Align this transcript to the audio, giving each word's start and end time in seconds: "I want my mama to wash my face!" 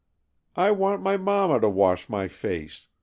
"I 0.55 0.71
want 0.71 1.03
my 1.03 1.15
mama 1.15 1.59
to 1.59 1.69
wash 1.69 2.09
my 2.09 2.27
face!" 2.27 2.87